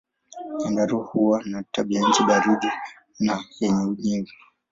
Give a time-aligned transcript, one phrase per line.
[0.59, 2.67] Nyandarua huwa na tabianchi baridi
[3.19, 4.33] na yenye unyevu.